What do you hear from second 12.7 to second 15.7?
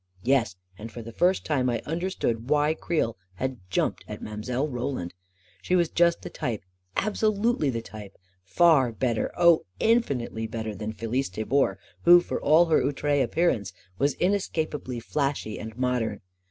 outre appearance, was inescapably flashy